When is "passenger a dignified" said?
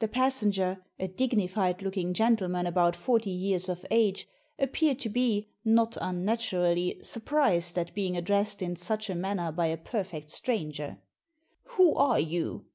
0.08-1.80